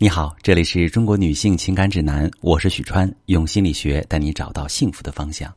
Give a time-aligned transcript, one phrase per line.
[0.00, 5.52] 你好，这里是中国女性情感指南，我是许川，用心理学带你找到幸福的方向。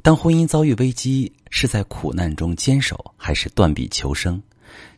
[0.00, 4.40] 当婚姻遭遇危机，是在苦难中坚守，还是断臂求生？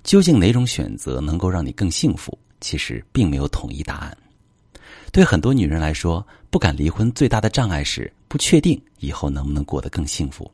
[0.05, 2.39] 究竟哪种选择能够让你更幸福？
[2.61, 4.15] 其实并没有统一答案。
[5.11, 10.51] 对很多女人来说，不敢离婚最大的障碍是不确定以后能不能过得更幸福。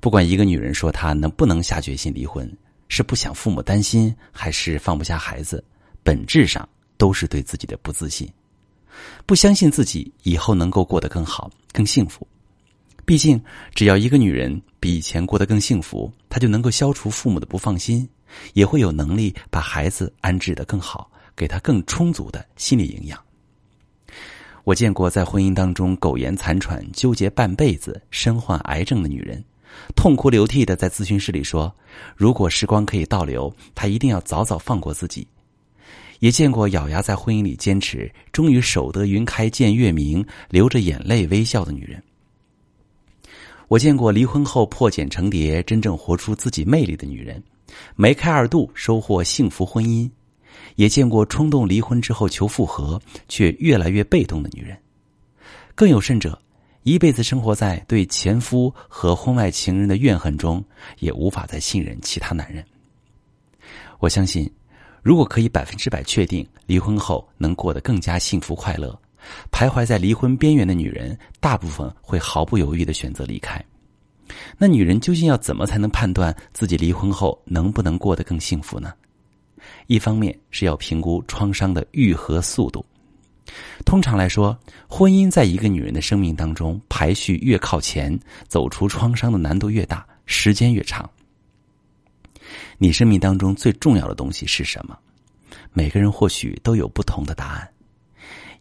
[0.00, 2.50] 不管一个女人说她能不能下决心离婚，
[2.88, 5.62] 是不想父母担心，还是放不下孩子，
[6.02, 8.28] 本质上都是对自己的不自信，
[9.26, 12.26] 不相信自己以后能够过得更好、更幸福。
[13.04, 13.42] 毕竟，
[13.74, 18.08] 只要一个女人比以前过得更幸福，她就能够消除父母的不放心，
[18.54, 21.10] 也会有能力把孩子安置的更好。
[21.36, 23.18] 给他更充足的心理营养。
[24.64, 29.42] 我见过在婚姻当中苟延残喘、纠结半辈子、身患癌症的女人，
[29.96, 31.74] 痛哭流涕的在咨询室里说
[32.14, 35.26] ：“如果时光可以倒流，她一定要早早放过自己。”
[36.20, 42.02] 也见过咬牙在婚姻里坚持，终于守得云开见月明，流着眼泪微笑的女人。
[43.68, 47.42] 我见过离婚后破茧成蝶、真正活出自己魅力的女人，
[47.96, 50.08] 梅开二度，收获幸福婚姻。
[50.76, 54.76] 也见过冲动离婚之后求复合却越来越被动的女人，
[55.74, 56.40] 更有甚者，
[56.82, 60.62] 一辈子生活在对前夫和婚外情人的怨恨中，
[60.98, 62.64] 也无法再信任其他男人。
[63.98, 64.50] 我相信，
[65.02, 68.98] 如果可以百分之百确定离婚后能过得更加幸福快乐，
[69.50, 73.62] 徘徊在离婚边缘的女人，大部分会毫不犹豫的选择离开。
[74.56, 78.92] 那女人究竟要怎么才能判断自己离婚后能不能过得更幸福呢？
[79.88, 82.84] 一方面是要评估创伤的愈合速度。
[83.84, 84.56] 通常来说，
[84.88, 91.08] 婚姻在一个女人的生命当中排序越靠前，走出创伤的难度越大，时间越长。
[92.78, 94.98] 你生命当中最重要的东西是什么？
[95.72, 97.68] 每个人或许都有不同的答案。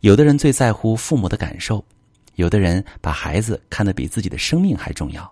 [0.01, 1.83] 有的人最在乎父母的感受，
[2.35, 5.29] 有的人把孩子看得比自己的生命还重要，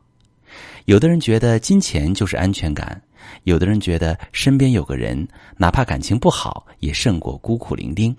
[0.85, 3.01] 有的人觉得金钱就是安全感。
[3.43, 8.15] 有的人觉得身边有个人，哪怕感情不好，也胜过孤苦伶仃。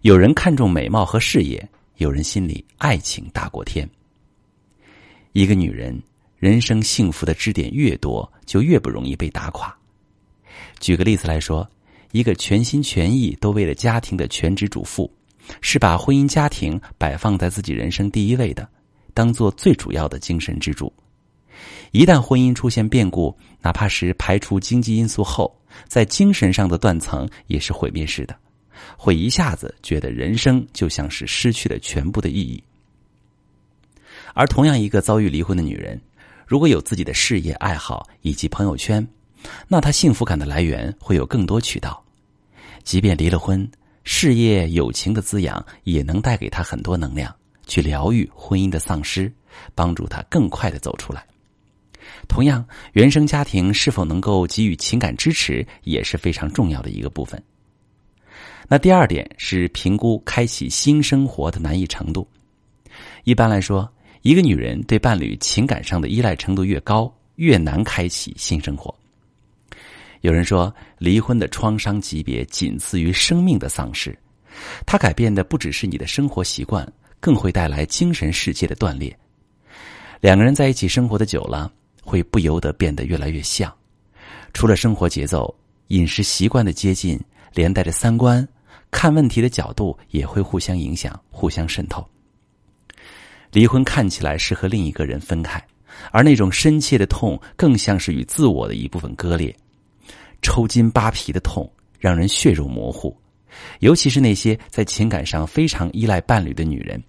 [0.00, 3.88] 有人看重美貌和事业，有人心里爱情大过天。
[5.32, 6.00] 一个女人
[6.42, 9.72] 人生幸福的支点越多，就越不容易被打垮。
[10.80, 11.70] 举个例子来说，
[12.10, 15.08] 一个全心全意都为了家庭的全职主妇，
[15.60, 18.68] 是把婚姻家庭摆放在自己人生第一位的，
[19.14, 20.92] 当做最主要的精神支柱。
[21.92, 28.36] 一旦婚姻出现变故，哪怕是排除经济因素后，在精神上的断层也是毁灭式的，
[28.96, 32.60] 会一下子觉得人生就像是失去了全部的意义。
[34.34, 36.00] 而同样一个遭遇离婚的女人，
[36.46, 39.06] 如果有自己的事业爱好以及朋友圈，
[39.68, 42.02] 那他幸福感的来源会有更多渠道。
[42.82, 43.68] 即便离了婚，
[44.04, 47.34] 事业友情的滋养也能带给他很多能量，
[47.66, 49.32] 去疗愈婚姻的丧失，
[49.74, 51.24] 帮助他更快的走出来。
[52.28, 57.40] 同样，原生家庭是否能够给予情感支持也是非常重要的一个部分。
[58.68, 62.26] 那第二点是评估开启新生活的难易程度。
[63.24, 63.88] 一般来说，
[64.22, 68.94] 一个女人对伴侣情感上的依赖程度越高，越难开启新生活。
[70.22, 74.16] 有人说，离婚的创伤级别仅次于生命的丧失，
[74.86, 76.90] 它改变的不只是你的生活习惯，
[77.20, 79.16] 更会带来精神世界的断裂。
[80.20, 81.70] 两个人在一起生活的久了。
[82.04, 83.72] 会不由得变得越来越像，
[84.52, 85.54] 除了生活节奏、
[85.86, 87.16] 饮食习惯的接近，
[87.54, 88.46] 连带着三观、
[88.90, 92.04] 看问题的角度也会互相影响、互相渗透。
[93.52, 95.62] 离婚看起来是和另一个人分开，
[96.10, 99.54] 而那种深切的痛，更像是与自我的一部分割裂，
[100.40, 101.70] 抽筋扒皮的痛，
[102.00, 103.14] 让人血肉模糊。
[103.80, 107.02] 尤其是那些在情感上非常依赖伴侣的女人，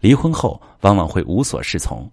[0.00, 2.08] 离婚后往往会无所适从。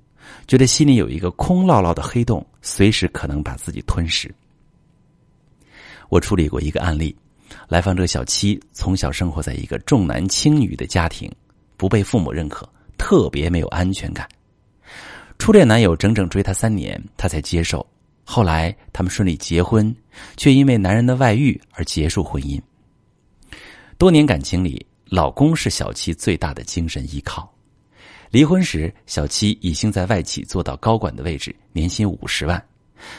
[0.48, 4.34] 觉得心里有一个空落落的黑洞，随时可能把自己吞噬。
[6.08, 7.16] 我处理过一个案例，
[7.68, 11.30] 来访者小七从小生活在一个重男轻女的家庭，
[11.76, 14.28] 不被父母认可，特别没有安全感。
[15.38, 17.86] 初恋男友整整追她三年，她才接受。
[18.28, 19.96] 后来他们顺利结婚，
[20.36, 22.60] 却因为男人的外遇而结束婚姻。
[24.00, 27.48] 多年感情里，老公是小七最大的精神依靠。
[28.32, 32.62] 离婚时，小七已经在外企做到高管的位置，年薪五十万，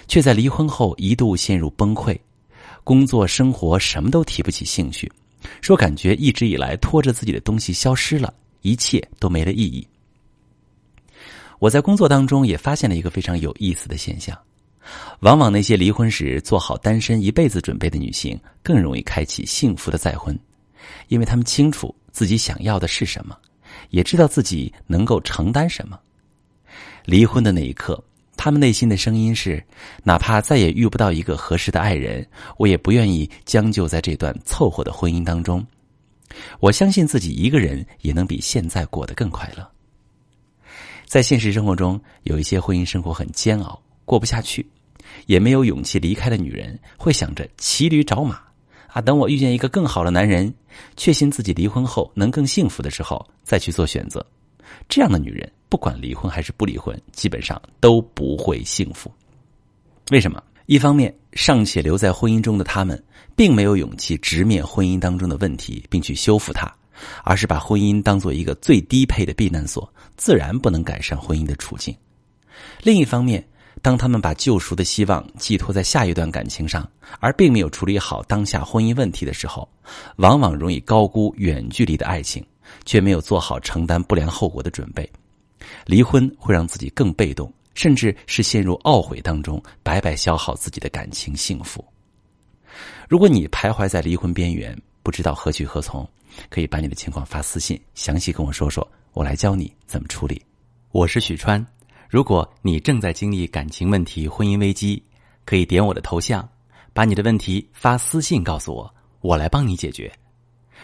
[0.09, 2.19] 却在离婚后一度陷入崩溃，
[2.83, 5.11] 工作生活什么都提不起兴趣，
[5.63, 8.35] 说感觉一直以来拖着自己的东西消失了，
[8.67, 9.87] 一切都没了意义。
[11.61, 14.37] 我在工作当中也发现了一个非常有意思的现象，
[15.21, 20.37] 往往那些离婚时做好单身一辈子准备的女性，更容易开启幸福的再婚，
[21.07, 23.39] 因为他们清楚自己想要的是什么，
[23.91, 25.99] 也知道自己能够承担什么。
[27.05, 28.03] 离婚的那一刻，
[28.37, 29.65] 他们内心的声音是：
[30.03, 32.27] 哪怕再也遇不到一个合适的爱人，
[32.59, 35.65] 我也不愿意将就在这段凑合的婚姻当中。
[36.61, 39.69] 我相信自己一个人也能比现在过得更快乐。
[41.05, 44.67] 在现实生活中，有一些婚姻生活很煎熬，过不下去，
[45.27, 48.41] 也没有勇气离开的女人，会想着骑驴找马，
[48.89, 50.53] 啊，等我遇见一个更好的男人，
[50.97, 54.25] 确信自己离婚后能更幸福的时候，再去做选择。
[54.89, 59.11] 这样的女人，不管离婚还是不离婚，基本上都不会幸福。
[60.11, 60.43] 为什么？
[60.67, 63.03] 一方面，尚且留在婚姻中的他们，
[63.35, 66.73] 并没有勇气直面婚姻当中的问题，并去修复它。
[67.25, 69.87] 而是把婚姻当做一个最低配的避难所，
[70.17, 71.95] 自然不能改善婚姻的处境。
[72.83, 73.47] 另一方面，
[73.83, 76.91] 当他们把救赎的希望寄托在下一段感情上，
[77.21, 79.69] 而并没有处理好当下婚姻问题的时候，
[80.17, 82.43] 往往容易高估远距离的爱情，
[82.87, 85.07] 却没有做好承担不良后果的准备。
[85.85, 91.85] 离婚会让自己更被动，甚至是陷入懊悔当中，白白消耗自己的感情幸福。
[93.09, 96.05] 如果你徘徊在离婚边缘，不知道何去何从。
[96.51, 100.43] 可以把你的情况发私信，详细跟我说说，我来教你怎么处理。
[100.91, 101.65] 我是许川，
[102.11, 105.03] 如果你正在经历感情问题、婚姻危机，
[105.47, 106.47] 可以点我的头像，
[106.93, 110.13] 把你的问题发私信告诉我，我来帮你解决。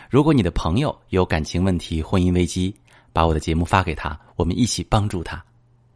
[0.09, 2.75] 如果你的朋友有感情问题、婚姻危机，
[3.13, 5.45] 把我的节目发给他，我们一起帮助他。